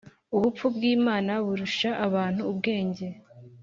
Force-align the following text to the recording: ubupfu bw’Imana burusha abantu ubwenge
ubupfu 0.35 0.65
bw’Imana 0.75 1.31
burusha 1.45 1.89
abantu 2.07 2.41
ubwenge 2.51 3.07